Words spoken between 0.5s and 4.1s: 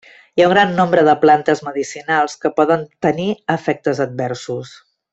gran nombre de plantes medicinals que poden tenir efectes